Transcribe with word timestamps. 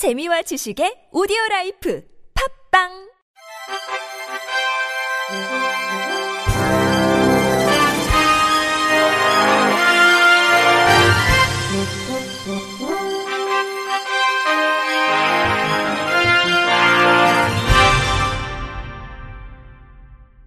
재미와 0.00 0.40
지식의 0.40 1.12
오디오 1.12 1.36
라이프 1.50 2.02
팝빵 2.72 2.88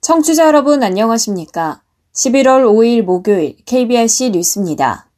청취자 0.01 0.47
여러분 0.47 0.81
안녕하십니까? 0.81 1.83
11월 2.15 2.65
5일 2.65 3.03
목요일 3.03 3.57
KBRC 3.67 4.31
뉴스입니다. 4.31 5.12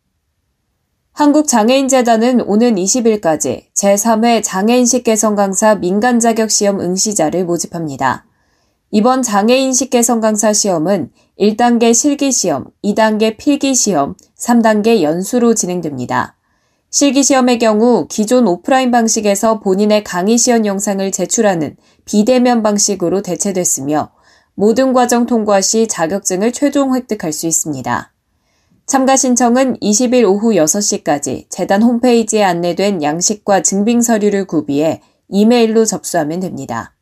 한국장애인재단은 1.15 2.41
오는 2.41 2.75
20일까지 2.75 3.71
제3회 3.73 4.43
장애인식 4.43 5.05
개선 5.05 5.35
강사 5.35 5.75
민간 5.75 6.19
자격 6.19 6.51
시험 6.51 6.81
응시자를 6.81 7.45
모집합니다. 7.45 8.25
이번 8.91 9.21
장애인식 9.21 9.91
개선 9.91 10.19
강사 10.19 10.51
시험은 10.51 11.11
1단계 11.39 11.93
실기 11.93 12.33
시험, 12.33 12.65
2단계 12.83 13.37
필기 13.37 13.75
시험, 13.75 14.15
3단계 14.37 15.03
연수로 15.03 15.55
진행됩니다. 15.55 16.35
실기 16.91 17.23
시험의 17.23 17.59
경우 17.59 18.07
기존 18.09 18.45
오프라인 18.45 18.91
방식에서 18.91 19.61
본인의 19.61 20.03
강의 20.03 20.37
시연 20.37 20.65
영상을 20.65 21.09
제출하는 21.13 21.77
비대면 22.03 22.61
방식으로 22.61 23.21
대체됐으며 23.21 24.11
모든 24.53 24.91
과정 24.91 25.25
통과 25.25 25.61
시 25.61 25.87
자격증을 25.87 26.51
최종 26.51 26.93
획득할 26.93 27.31
수 27.31 27.47
있습니다. 27.47 28.14
참가 28.85 29.15
신청은 29.15 29.77
20일 29.77 30.29
오후 30.29 30.51
6시까지 30.51 31.45
재단 31.49 31.81
홈페이지에 31.81 32.43
안내된 32.43 33.01
양식과 33.01 33.63
증빙 33.63 34.03
서류를 34.03 34.45
구비해 34.45 35.01
이메일로 35.27 35.85
접수하면 35.85 36.39
됩니다. 36.39 36.93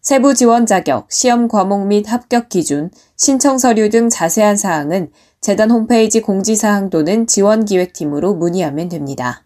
세부 0.00 0.34
지원 0.34 0.66
자격, 0.66 1.12
시험 1.12 1.46
과목 1.46 1.86
및 1.86 2.12
합격 2.12 2.48
기준, 2.48 2.90
신청 3.16 3.58
서류 3.58 3.88
등 3.88 4.08
자세한 4.08 4.56
사항은 4.56 5.10
재단 5.40 5.70
홈페이지 5.70 6.20
공지사항 6.20 6.90
또는 6.90 7.28
지원기획팀으로 7.28 8.34
문의하면 8.34 8.88
됩니다. 8.88 9.44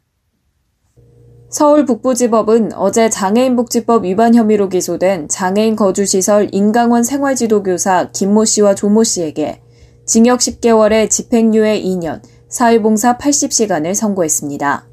서울 1.50 1.84
북부지법은 1.84 2.72
어제 2.72 3.10
장애인복지법 3.10 4.06
위반 4.06 4.34
혐의로 4.34 4.70
기소된 4.70 5.28
장애인 5.28 5.76
거주시설 5.76 6.48
인강원 6.52 7.04
생활지도교사 7.04 8.12
김모 8.12 8.46
씨와 8.46 8.74
조모 8.74 9.04
씨에게 9.04 9.60
징역 10.06 10.38
10개월에 10.38 11.10
집행유예 11.10 11.82
2년, 11.82 12.22
사회봉사 12.48 13.18
80시간을 13.18 13.92
선고했습니다. 13.92 14.86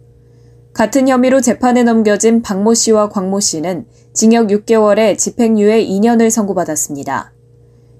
같은 0.73 1.07
혐의로 1.07 1.39
재판에 1.39 1.83
넘겨진 1.83 2.41
박모 2.41 2.73
씨와 2.73 3.09
광모 3.09 3.39
씨는 3.39 3.85
징역 4.13 4.47
6개월에 4.47 5.15
집행유예 5.15 5.85
2년을 5.85 6.31
선고받았습니다. 6.31 7.31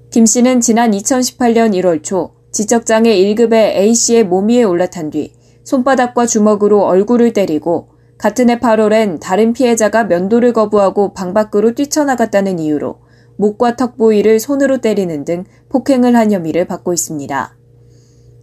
김 0.10 0.26
씨는 0.26 0.60
지난 0.60 0.90
2018년 0.90 1.76
1월 1.76 2.02
초 2.02 2.32
지적장애 2.52 3.16
1급의 3.16 3.54
A씨의 3.54 4.24
몸 4.26 4.50
위에 4.50 4.64
올라탄 4.64 5.12
뒤 5.12 5.34
손바닥과 5.66 6.26
주먹으로 6.26 6.84
얼굴을 6.84 7.34
때리고 7.34 7.90
같은 8.18 8.50
해 8.50 8.60
8월엔 8.60 9.20
다른 9.20 9.54
피해자가 9.54 10.06
면도를 10.06 10.52
거부하고 10.52 11.14
방 11.14 11.36
밖으로 11.36 11.76
뛰쳐나갔다는 11.76 12.58
이유로 12.58 13.03
목과 13.38 13.76
턱 13.76 13.98
부위를 13.98 14.40
손으로 14.40 14.80
때리는 14.80 15.26
등 15.26 15.44
폭행을 15.70 16.16
한 16.16 16.32
혐의를 16.32 16.66
받고 16.66 16.94
있습니다. 16.94 17.58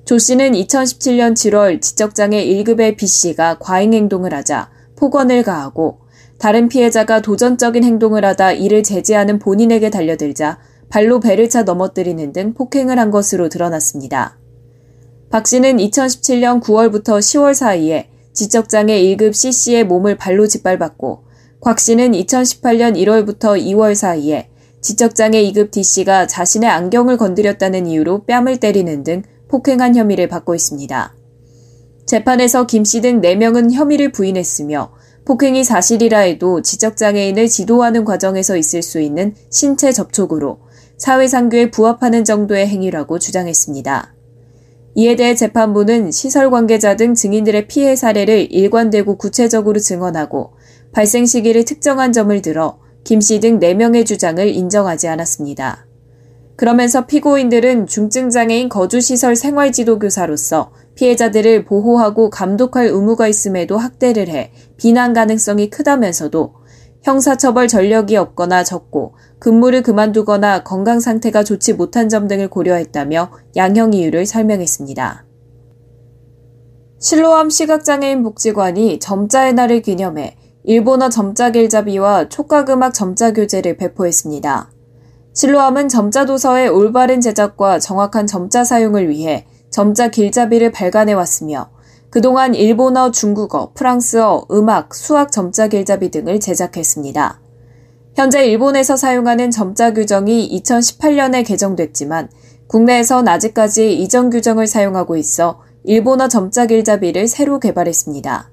조 0.04 0.18
씨는 0.18 0.52
2017년 0.52 1.34
7월 1.34 1.80
지적장애 1.80 2.44
1급의 2.44 2.96
B 2.96 3.06
씨가 3.06 3.58
과잉 3.58 3.94
행동을 3.94 4.34
하자 4.34 4.70
폭언을 4.96 5.42
가하고 5.44 6.00
다른 6.38 6.68
피해자가 6.68 7.22
도전적인 7.22 7.84
행동을 7.84 8.24
하다 8.24 8.52
이를 8.52 8.82
제지하는 8.82 9.38
본인에게 9.38 9.90
달려들자 9.90 10.58
발로 10.88 11.20
배를 11.20 11.48
차 11.48 11.62
넘어뜨리는 11.62 12.32
등 12.32 12.54
폭행을 12.54 12.98
한 12.98 13.10
것으로 13.10 13.48
드러났습니다. 13.48 14.38
박 15.30 15.46
씨는 15.46 15.76
2017년 15.76 16.60
9월부터 16.60 17.18
10월 17.20 17.54
사이에 17.54 18.10
지적장애 18.32 19.00
1급 19.00 19.34
C씨의 19.34 19.84
몸을 19.84 20.16
발로 20.16 20.46
짓밟았고 20.48 21.24
곽 21.60 21.78
씨는 21.78 22.12
2018년 22.12 22.96
1월부터 22.96 23.62
2월 23.62 23.94
사이에 23.94 24.49
지적장애 24.80 25.42
2급 25.44 25.70
D씨가 25.70 26.26
자신의 26.26 26.68
안경을 26.70 27.16
건드렸다는 27.18 27.86
이유로 27.86 28.24
뺨을 28.24 28.58
때리는 28.58 29.04
등 29.04 29.22
폭행한 29.48 29.94
혐의를 29.96 30.28
받고 30.28 30.54
있습니다. 30.54 31.14
재판에서 32.06 32.66
김씨 32.66 33.02
등 33.02 33.20
4명은 33.20 33.72
혐의를 33.72 34.10
부인했으며 34.12 34.92
폭행이 35.24 35.64
사실이라 35.64 36.20
해도 36.20 36.62
지적장애인을 36.62 37.48
지도하는 37.48 38.04
과정에서 38.04 38.56
있을 38.56 38.82
수 38.82 39.00
있는 39.00 39.34
신체 39.50 39.92
접촉으로 39.92 40.60
사회상규에 40.96 41.70
부합하는 41.70 42.24
정도의 42.24 42.66
행위라고 42.66 43.18
주장했습니다. 43.18 44.14
이에 44.96 45.16
대해 45.16 45.34
재판부는 45.34 46.10
시설 46.10 46.50
관계자 46.50 46.96
등 46.96 47.14
증인들의 47.14 47.68
피해 47.68 47.94
사례를 47.94 48.52
일관되고 48.52 49.16
구체적으로 49.18 49.78
증언하고 49.78 50.52
발생 50.92 51.26
시기를 51.26 51.64
특정한 51.64 52.12
점을 52.12 52.42
들어 52.42 52.78
김 53.04 53.18
씨 53.18 53.40
등 53.40 53.58
4명의 53.58 54.06
주장을 54.06 54.46
인정하지 54.46 55.08
않았습니다. 55.08 55.86
그러면서 56.56 57.06
피고인들은 57.06 57.86
중증장애인 57.86 58.68
거주시설 58.68 59.34
생활지도교사로서 59.34 60.72
피해자들을 60.94 61.64
보호하고 61.64 62.28
감독할 62.28 62.88
의무가 62.88 63.28
있음에도 63.28 63.78
학대를 63.78 64.28
해 64.28 64.52
비난 64.76 65.14
가능성이 65.14 65.70
크다면서도 65.70 66.54
형사처벌 67.02 67.66
전력이 67.66 68.16
없거나 68.16 68.62
적고 68.62 69.14
근무를 69.38 69.82
그만두거나 69.82 70.62
건강 70.62 71.00
상태가 71.00 71.44
좋지 71.44 71.72
못한 71.72 72.10
점 72.10 72.28
등을 72.28 72.48
고려했다며 72.48 73.30
양형 73.56 73.94
이유를 73.94 74.26
설명했습니다. 74.26 75.24
실로암 76.98 77.48
시각장애인 77.48 78.22
복지관이 78.22 78.98
점자의 78.98 79.54
날을 79.54 79.80
기념해 79.80 80.36
일본어 80.64 81.08
점자 81.08 81.50
길잡이와 81.50 82.28
촉각음악 82.28 82.92
점자 82.92 83.32
교재를 83.32 83.76
배포했습니다. 83.76 84.70
실로암은 85.32 85.88
점자 85.88 86.26
도서의 86.26 86.68
올바른 86.68 87.20
제작과 87.20 87.78
정확한 87.78 88.26
점자 88.26 88.64
사용을 88.64 89.08
위해 89.08 89.46
점자 89.70 90.08
길잡이를 90.08 90.72
발간해 90.72 91.12
왔으며 91.12 91.70
그동안 92.10 92.54
일본어, 92.54 93.10
중국어, 93.10 93.70
프랑스어, 93.72 94.46
음악, 94.50 94.94
수학 94.94 95.30
점자 95.30 95.68
길잡이 95.68 96.10
등을 96.10 96.40
제작했습니다. 96.40 97.40
현재 98.16 98.44
일본에서 98.44 98.96
사용하는 98.96 99.52
점자 99.52 99.94
규정이 99.94 100.60
2018년에 100.60 101.46
개정됐지만 101.46 102.28
국내에선 102.66 103.28
아직까지 103.28 103.94
이전 103.94 104.28
규정을 104.28 104.66
사용하고 104.66 105.16
있어 105.16 105.60
일본어 105.84 106.28
점자 106.28 106.66
길잡이를 106.66 107.28
새로 107.28 107.60
개발했습니다. 107.60 108.49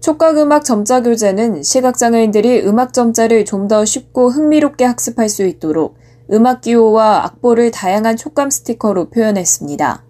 촉각음악 0.00 0.64
점자 0.64 1.02
교재는 1.02 1.62
시각장애인들이 1.62 2.62
음악 2.66 2.92
점자를 2.92 3.44
좀 3.44 3.68
더 3.68 3.84
쉽고 3.84 4.30
흥미롭게 4.30 4.84
학습할 4.84 5.28
수 5.28 5.44
있도록 5.44 5.96
음악 6.32 6.62
기호와 6.62 7.24
악보를 7.26 7.70
다양한 7.70 8.16
촉감 8.16 8.50
스티커로 8.50 9.10
표현했습니다. 9.10 10.04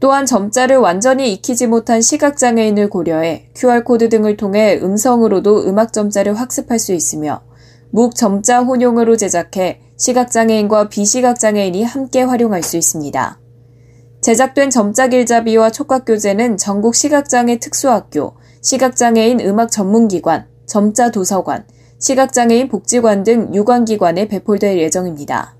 또한 0.00 0.26
점자를 0.26 0.76
완전히 0.78 1.32
익히지 1.32 1.68
못한 1.68 2.02
시각장애인을 2.02 2.90
고려해 2.90 3.50
QR코드 3.54 4.08
등을 4.08 4.36
통해 4.36 4.78
음성으로도 4.82 5.64
음악 5.68 5.92
점자를 5.92 6.34
학습할 6.34 6.80
수 6.80 6.92
있으며 6.92 7.40
묵 7.92 8.16
점자 8.16 8.60
혼용으로 8.60 9.16
제작해 9.16 9.80
시각장애인과 9.96 10.88
비시각장애인이 10.88 11.84
함께 11.84 12.22
활용할 12.22 12.62
수 12.64 12.76
있습니다. 12.76 13.38
제작된 14.20 14.70
점자 14.70 15.08
길잡이와 15.08 15.70
촉각 15.70 16.04
교재는 16.04 16.56
전국 16.56 16.94
시각장애 16.94 17.58
특수학교, 17.58 18.34
시각장애인 18.62 19.40
음악 19.40 19.70
전문기관, 19.70 20.46
점자 20.66 21.10
도서관, 21.10 21.66
시각장애인 21.98 22.68
복지관 22.68 23.24
등 23.24 23.52
유관기관에 23.54 24.28
배포될 24.28 24.78
예정입니다. 24.78 25.56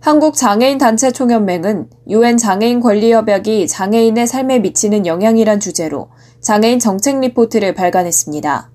한국장애인 0.00 0.76
단체 0.76 1.10
총연맹은 1.10 1.88
유엔 2.10 2.36
장애인 2.36 2.80
권리협약이 2.80 3.66
장애인의 3.66 4.26
삶에 4.26 4.58
미치는 4.58 5.06
영향이란 5.06 5.60
주제로 5.60 6.10
장애인 6.42 6.78
정책 6.78 7.20
리포트를 7.20 7.72
발간했습니다. 7.72 8.70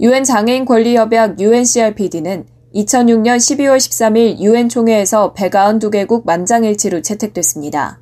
유엔 0.00 0.22
장애인 0.22 0.66
권리협약 0.66 1.40
UNCRPD는 1.40 2.44
2006년 2.74 3.36
12월 3.36 3.78
13일 3.78 4.38
유엔 4.40 4.68
총회에서 4.68 5.32
192개국 5.32 6.26
만장일치로 6.26 7.00
채택됐습니다. 7.00 8.00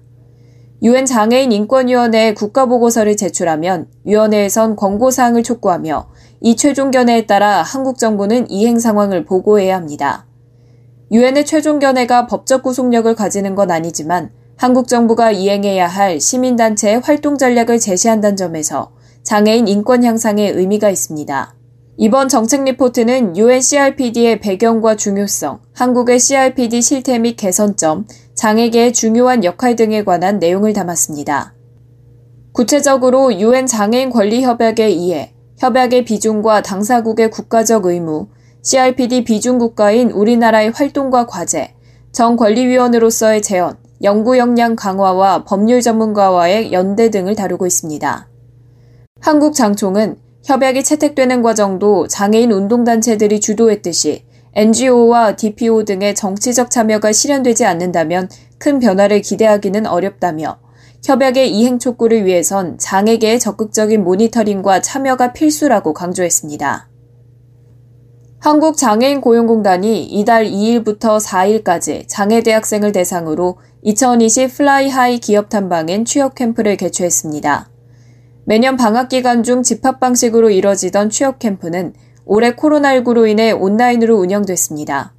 유엔 0.81 1.07
장애인 1.07 1.51
인권위원회에 1.51 2.35
국가보고서를 2.35 3.17
제출하면 3.17 3.89
위원회에선 4.05 4.77
권고사항을 4.77 5.43
촉구하며 5.43 6.09
이 6.41 6.55
최종 6.55 6.93
견해에 6.93 7.27
따라 7.27 7.63
한국 7.63 7.99
정부는 7.99 8.49
이행 8.49 8.79
상황을 8.79 9.25
보고해야 9.25 9.75
합니다. 9.75 10.27
유엔의 11.11 11.47
최종 11.47 11.81
견해가 11.81 12.27
법적 12.27 12.63
구속력을 12.63 13.13
가지는 13.17 13.57
건 13.57 13.73
아니지만 13.73 14.31
한국 14.57 14.87
정부가 14.87 15.33
이행해야 15.33 15.89
할 15.89 16.21
시민단체의 16.21 17.01
활동 17.01 17.39
전략을 17.39 17.81
제시한다는 17.81 18.37
점에서 18.37 18.93
장애인 19.25 19.67
인권 19.67 20.05
향상에 20.05 20.49
의미가 20.49 20.91
있습니다. 20.91 21.55
이번 21.97 22.29
정책 22.29 22.63
리포트는 22.63 23.37
UN 23.37 23.61
CRPD의 23.61 24.39
배경과 24.39 24.95
중요성, 24.95 25.59
한국의 25.75 26.21
CRPD 26.21 26.81
실태 26.81 27.19
및 27.19 27.35
개선점, 27.35 28.07
장애계의 28.39 28.93
중요한 28.93 29.43
역할 29.43 29.75
등에 29.75 30.05
관한 30.05 30.39
내용을 30.39 30.73
담았습니다. 30.73 31.55
구체적으로 32.53 33.35
UN 33.35 33.67
장애인 33.67 34.11
권리 34.11 34.45
협약의 34.45 34.97
이해, 34.97 35.35
협약의 35.59 36.05
비중과 36.05 36.63
당사국의 36.63 37.33
국가적 37.33 37.87
의무, 37.87 38.29
CRPD 38.63 39.25
비중 39.25 39.59
국가인 39.59 40.13
우리나라의 40.13 40.71
활동과 40.71 41.27
과제, 41.27 41.75
정권리위원으로서의 42.13 43.43
재현, 43.43 43.77
연구 44.05 44.39
역량 44.39 44.77
강화와 44.77 45.43
법률 45.43 45.81
전문가와의 45.81 46.73
연대 46.73 47.11
등을 47.11 47.35
다루고 47.35 47.67
있습니다. 47.67 48.29
한국장총은 49.21 50.17
협약이 50.45 50.85
채택되는 50.85 51.43
과정도 51.43 52.07
장애인 52.07 52.53
운동단체들이 52.53 53.41
주도했듯이 53.41 54.28
NGO와 54.59 55.37
DPO 55.37 55.85
등의 55.85 56.17
정치적 56.17 56.73
참여가 56.73 57.13
실현되지 57.13 57.65
않는다면 57.65 58.29
큰 58.59 58.81
변화를 58.81 59.21
기대하기는 59.21 59.87
어렵다며 59.87 60.59
협약의 61.05 61.53
이행 61.53 61.79
촉구를 61.79 62.25
위해선 62.25 62.77
장애계의 62.77 63.39
적극적인 63.39 64.03
모니터링과 64.03 64.83
참여가 64.83 65.33
필수라고 65.33 65.95
강조했습니다. 65.95 66.89
한국장애인 68.41 69.21
고용공단이 69.21 70.07
이달 70.07 70.47
2일부터 70.47 71.25
4일까지 71.25 72.09
장애대학생을 72.09 72.91
대상으로 72.91 73.59
2020 73.83 74.53
플라이하이 74.57 75.21
기업 75.21 75.51
탐방인 75.51 76.05
취업 76.05 76.35
캠프를 76.35 76.77
개최했습니다. 76.77 77.71
매년 78.45 78.77
방학 78.77 79.09
기간 79.09 79.45
중 79.45 79.63
집합 79.63 80.01
방식으로 80.01 80.51
이뤄지던 80.51 81.11
취업 81.11 81.39
캠프는 81.39 81.93
올해 82.31 82.55
코로나19로 82.57 83.27
인해 83.27 83.53
온라인으로 83.53 84.15
운영됐습니다. 84.19 85.15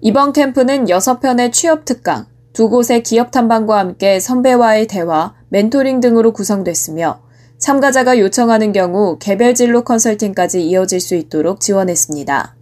이번 0.00 0.32
캠프는 0.32 0.86
6편의 0.86 1.52
취업 1.52 1.84
특강, 1.84 2.24
두 2.54 2.70
곳의 2.70 3.02
기업 3.02 3.30
탐방과 3.30 3.78
함께 3.78 4.18
선배와의 4.18 4.86
대화, 4.86 5.34
멘토링 5.50 6.00
등으로 6.00 6.32
구성됐으며 6.32 7.20
참가자가 7.58 8.18
요청하는 8.18 8.72
경우 8.72 9.18
개별 9.18 9.54
진로 9.54 9.84
컨설팅까지 9.84 10.66
이어질 10.66 10.98
수 10.98 11.14
있도록 11.14 11.60
지원했습니다. 11.60 12.56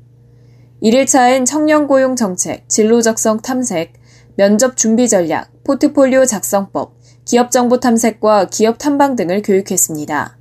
1일차엔 0.83 1.47
청년 1.47 1.87
고용 1.87 2.17
정책, 2.17 2.69
진로 2.69 3.01
적성 3.01 3.39
탐색, 3.39 3.93
면접 4.35 4.77
준비 4.77 5.09
전략, 5.09 5.53
포트폴리오 5.63 6.25
작성법, 6.25 6.97
기업 7.25 7.53
정보 7.53 7.79
탐색과 7.79 8.47
기업 8.47 8.79
탐방 8.79 9.15
등을 9.15 9.43
교육했습니다. 9.43 10.38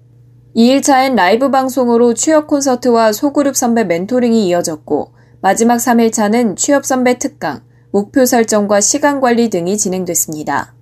2일차엔 0.58 1.14
라이브 1.14 1.52
방송으로 1.52 2.16
취업 2.16 2.48
콘서트와 2.48 3.12
소그룹 3.12 3.56
선배 3.56 3.84
멘토링이 3.84 4.48
이어졌고, 4.48 5.12
마지막 5.40 5.76
3일차는 5.76 6.58
취업 6.58 6.84
선배 6.84 7.20
특강, 7.20 7.62
목표 7.92 8.26
설정과 8.26 8.82
시간 8.82 9.22
관리 9.22 9.52
등이 9.52 9.78
진행됐습니다. 9.78 10.74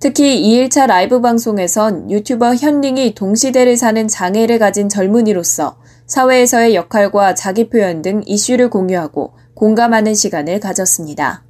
특히 0.00 0.42
2일차 0.42 0.86
라이브 0.86 1.22
방송에선 1.22 2.10
유튜버 2.10 2.56
현링이 2.56 3.14
동시대를 3.14 3.78
사는 3.78 4.06
장애를 4.06 4.58
가진 4.58 4.90
젊은이로서 4.90 5.78
사회에서의 6.06 6.74
역할과 6.74 7.34
자기 7.34 7.70
표현 7.70 8.02
등 8.02 8.20
이슈를 8.26 8.68
공유하고 8.68 9.32
공감하는 9.54 10.14
시간을 10.14 10.60
가졌습니다. 10.60 11.45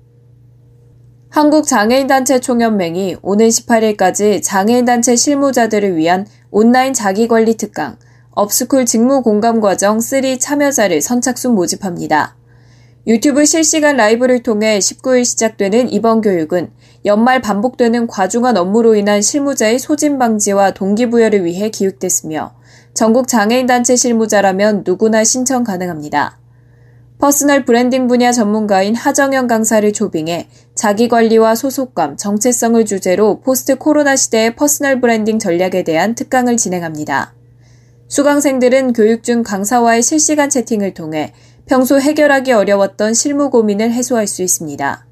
한국장애인단체 1.31 2.41
총연맹이 2.41 3.17
오는 3.21 3.49
18일까지 3.49 4.43
장애인단체 4.43 5.17
실무자들을 5.17 5.97
위한 5.97 6.27
온라인 6.51 6.95
자기관리 6.95 7.57
특강, 7.57 7.97
업스쿨 8.31 8.87
직무 8.87 9.23
공감 9.23 9.61
과정 9.61 10.01
3 10.01 10.39
참여자를 10.39 11.01
선착순 11.01 11.55
모집합니다. 11.55 12.37
유튜브 13.07 13.45
실시간 13.45 13.97
라이브를 13.97 14.43
통해 14.43 14.79
19일 14.79 15.25
시작되는 15.25 15.93
이번 15.93 16.21
교육은 16.21 16.71
연말 17.05 17.41
반복되는 17.41 18.07
과중한 18.07 18.57
업무로 18.57 18.95
인한 18.95 19.23
실무자의 19.23 19.79
소진 19.79 20.19
방지와 20.19 20.73
동기부여를 20.73 21.45
위해 21.45 21.71
기획됐으며 21.71 22.55
전국 22.95 23.29
장애인단체 23.29 23.95
실무자라면 23.95 24.83
누구나 24.85 25.23
신청 25.23 25.65
가능합니다. 25.65 26.39
personal 27.19 27.65
branding 27.65 28.09
분야 28.09 28.31
전문가인 28.31 28.95
하정현 28.95 29.47
강사를 29.47 29.91
초빙해 29.91 30.49
자기관리와 30.75 31.55
소속감, 31.55 32.19
정체성을 32.19 32.85
주제로 32.85 33.41
포스트 33.41 33.77
코로나 33.77 34.17
시대의 34.17 34.55
personal 34.55 35.01
branding 35.01 35.39
전략에 35.39 35.83
대한 35.83 36.15
특강을 36.15 36.59
진행합니다. 36.59 37.35
수강생들은 38.09 38.93
교육 38.93 39.23
중 39.23 39.43
강사와의 39.43 40.03
실시간 40.03 40.51
채팅을 40.51 40.93
통해 40.93 41.33
평소 41.65 41.99
해결하기 41.99 42.53
어려웠던 42.53 43.15
실무 43.15 43.49
고민을 43.49 43.93
해소할 43.93 44.27
수 44.27 44.43
있습니다. 44.43 45.07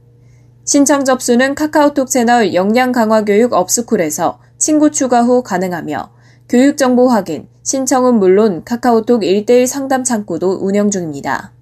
신청 0.66 1.06
접수는 1.06 1.54
카카오톡 1.54 2.10
채널 2.10 2.52
역량 2.54 2.92
강화 2.92 3.24
교육 3.24 3.54
업스쿨에서 3.54 4.40
친구 4.58 4.90
추가 4.90 5.22
후 5.22 5.42
가능하며 5.42 6.12
교육 6.50 6.76
정보 6.76 7.08
확인, 7.08 7.48
신청은 7.62 8.18
물론 8.18 8.62
카카오톡 8.62 9.22
1대1 9.22 9.66
상담 9.66 10.04
창구도 10.04 10.58
운영 10.60 10.90
중입니다. 10.90 11.53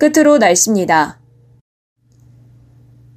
끝으로 0.00 0.38
날씨입니다. 0.38 1.20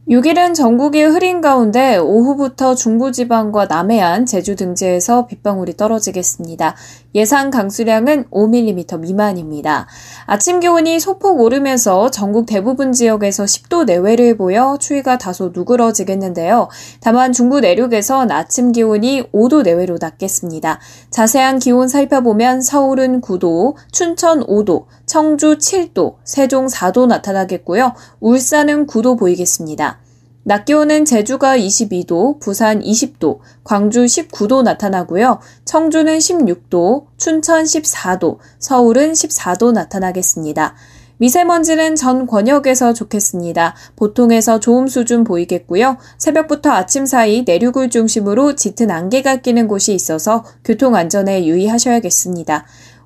6일은 0.10 0.54
전국이 0.54 1.02
흐린 1.02 1.40
가운데 1.40 1.96
오후부터 1.96 2.76
중부지방과 2.76 3.68
남해안, 3.68 4.26
제주 4.26 4.58
등지에서 4.58 5.28
빗방울이 5.28 5.78
떨어지겠습니다. 5.78 6.76
예상 7.16 7.52
강수량은 7.52 8.26
5mm 8.30 9.00
미만입니다. 9.00 9.88
아침 10.26 10.60
기온이 10.60 11.00
소폭 11.00 11.40
오르면서 11.40 12.12
전국 12.12 12.48
대부분 12.48 12.92
지역에서 12.92 13.46
10도 13.46 13.86
내외를 13.86 14.36
보여 14.36 14.78
추위가 14.78 15.18
다소 15.18 15.52
누그러지겠는데요. 15.54 16.68
다만 17.00 17.32
중부 17.32 17.62
내륙에선 17.62 18.30
아침 18.30 18.74
기온이 18.74 19.24
5도 19.32 19.64
내외로 19.64 19.98
낮겠습니다. 20.02 20.82
자세한 21.12 21.60
기온 21.60 21.88
살펴보면 21.88 22.62
서울은 22.62 23.22
9도, 23.22 23.76
춘천 23.94 24.46
5도, 24.46 24.86
청주 25.14 25.60
7도, 25.60 26.16
세종 26.24 26.66
4도 26.66 27.06
나타나겠고요. 27.06 27.94
울산은 28.20 28.88
9도 28.88 29.20
보이겠습니다. 29.20 30.00
낮 30.42 30.66
기온은 30.66 31.06
제주가 31.06 31.56
22도, 31.56 32.40
부산 32.40 32.82
20도, 32.82 33.38
광주 33.64 34.06
19도 34.06 34.64
나타나고요. 34.64 35.40
청주는 35.66 36.18
16도, 36.18 37.06
춘천 37.18 37.64
14도, 37.64 38.40
서울은 38.58 39.12
14도 39.12 39.72
나타나겠습니다. 39.72 40.74
미세먼지는 41.18 41.96
전 41.96 42.26
권역에서 42.26 42.94
좋겠습니다. 42.94 43.76
보통에서 43.96 44.60
좋음 44.60 44.88
수준 44.88 45.24
보이겠고요. 45.24 45.98
새벽부터 46.18 46.72
아침 46.72 47.06
사이 47.06 47.44
내륙을 47.46 47.92
중심으로 47.92 48.56
짙은 48.56 48.90
안개가 48.90 49.38
끼는 49.38 49.68
곳이 49.68 49.94
있어서 49.94 50.44
교통 50.66 50.96
안전에 50.96 51.46
유의하셔야겠습니다. 51.46 52.66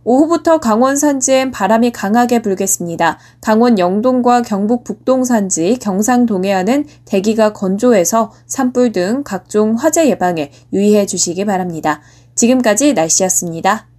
오후부터 0.10 0.60
강원 0.60 0.96
산지엔 0.96 1.52
바람이 1.52 1.92
강하게 1.92 2.42
불겠습니다. 2.42 3.20
강원 3.42 3.78
영동과 3.78 4.42
경북 4.42 4.86
북동 4.86 5.26
산지, 5.26 5.78
경상 5.82 6.26
동해안은 6.26 6.86
대기가 7.04 7.52
건조해서 7.52 8.32
산불 8.46 8.94
등 8.94 9.24
각종 9.26 9.76
화재 9.76 10.08
예방에 10.08 10.50
유의해 10.72 11.06
주시기 11.06 11.44
바랍니다. 11.44 12.00
지금까지 12.36 12.94
날씨였습니다. 12.94 13.90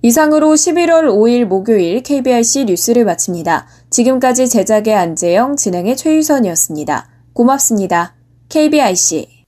이상으로 0.00 0.54
11월 0.54 1.08
5일 1.10 1.44
목요일 1.44 2.02
KBRC 2.02 2.64
뉴스를 2.64 3.04
마칩니다. 3.04 3.66
지금까지 3.90 4.48
제작의 4.48 4.94
안재영, 4.94 5.56
진행의 5.56 5.98
최유선이었습니다. 5.98 7.06
고맙습니다. 7.34 8.14
KBRC 8.48 9.39